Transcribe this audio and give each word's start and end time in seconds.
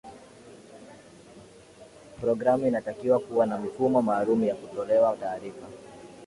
pragramu 2.21 2.67
inatakiwa 2.67 3.19
kuwa 3.19 3.45
na 3.45 3.57
mifumo 3.57 4.01
maalum 4.01 4.47
wa 4.47 4.55
kutolea 4.55 5.15
taarifa 5.19 5.67